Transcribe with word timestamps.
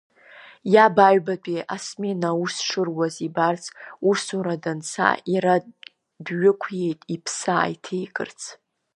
Иаб, 0.73 0.95
аҩбатәи 1.07 1.67
асмена 1.75 2.29
аус 2.33 2.55
шыруаз 2.67 3.15
ибарц, 3.27 3.63
усура 4.09 4.55
данца, 4.63 5.09
иара 5.33 5.53
дҩықәиеит, 6.25 7.01
иԥсы 7.13 7.47
ааиҭеикырц. 7.55 8.39